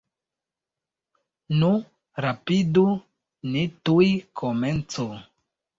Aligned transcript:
Nu, 1.61 1.69
rapidu, 2.27 2.87
ni 3.53 3.69
tuj 3.87 4.13
komencu! 4.45 5.13